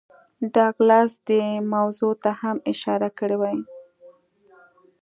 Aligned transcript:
ډاګلاس 0.53 1.11
دې 1.27 1.41
موضوع 1.73 2.13
ته 2.23 2.31
هم 2.41 2.57
اشارې 2.71 3.09
کړې 3.17 3.37
وې 3.41 3.55